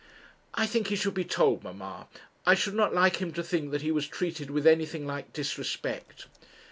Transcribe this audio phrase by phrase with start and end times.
[0.55, 2.07] 'I think he should be told, mamma;
[2.43, 6.25] I should not like him to think that he was treated with anything like disrespect.'